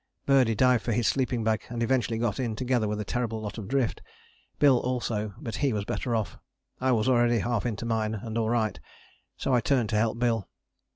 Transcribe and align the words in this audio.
Birdie 0.25 0.55
dived 0.55 0.83
for 0.83 0.93
his 0.93 1.05
sleeping 1.05 1.43
bag 1.43 1.61
and 1.69 1.83
eventually 1.83 2.17
got 2.17 2.39
in, 2.39 2.55
together 2.55 2.87
with 2.87 2.99
a 2.99 3.05
terrible 3.05 3.39
lot 3.39 3.59
of 3.59 3.67
drift. 3.67 4.01
Bill 4.57 4.79
also 4.79 5.35
but 5.39 5.57
he 5.57 5.73
was 5.73 5.85
better 5.85 6.15
off: 6.15 6.39
I 6.79 6.91
was 6.91 7.07
already 7.07 7.37
half 7.37 7.67
into 7.67 7.85
mine 7.85 8.15
and 8.15 8.35
all 8.35 8.49
right, 8.49 8.79
so 9.37 9.53
I 9.53 9.61
turned 9.61 9.89
to 9.89 9.97
help 9.97 10.17
Bill. 10.17 10.49